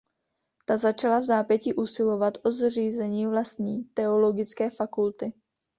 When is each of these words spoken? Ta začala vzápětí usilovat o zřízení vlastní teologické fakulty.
Ta 0.65 0.77
začala 0.77 1.19
vzápětí 1.19 1.73
usilovat 1.73 2.33
o 2.45 2.51
zřízení 2.51 3.27
vlastní 3.27 3.83
teologické 3.83 4.69
fakulty. 4.69 5.33